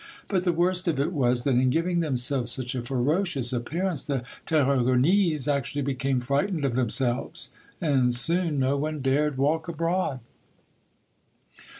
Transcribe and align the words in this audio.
But, 0.29 0.45
the 0.45 0.51
worst 0.51 0.87
of 0.87 0.99
it 0.99 1.13
was 1.13 1.43
that 1.43 1.51
in 1.57 1.69
giving 1.69 1.99
themselves 1.99 2.51
such 2.51 2.73
a 2.73 2.81
ferocious 2.81 3.53
appearance, 3.53 4.01
the 4.01 4.23
Tarasconese 4.47 5.47
actually 5.47 5.83
became 5.83 6.19
frightened 6.19 6.65
of 6.65 6.73
themselves, 6.73 7.49
and 7.79 8.11
soon 8.11 8.57
no 8.57 8.77
one 8.77 9.01
dared 9.01 9.37
walk 9.37 9.67
abroad. 9.67 10.19